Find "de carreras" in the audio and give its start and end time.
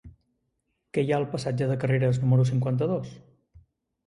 1.73-2.21